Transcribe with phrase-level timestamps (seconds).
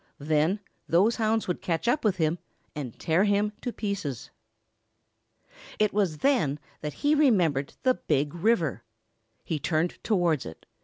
[0.17, 2.39] Then those hounds would catch up with him
[2.75, 4.31] and tear him to pieces.
[5.77, 8.81] It was then that he remembered the Big River.
[9.43, 10.65] He turned towards it.